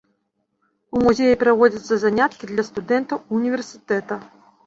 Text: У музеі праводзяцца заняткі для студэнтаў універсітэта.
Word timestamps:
У 0.95 1.01
музеі 1.07 1.35
праводзяцца 1.43 1.99
заняткі 2.05 2.49
для 2.51 2.65
студэнтаў 2.71 3.17
універсітэта. 3.41 4.21